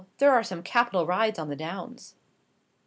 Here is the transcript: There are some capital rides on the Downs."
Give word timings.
There 0.17 0.33
are 0.33 0.41
some 0.41 0.63
capital 0.63 1.05
rides 1.05 1.37
on 1.37 1.49
the 1.49 1.55
Downs." 1.55 2.15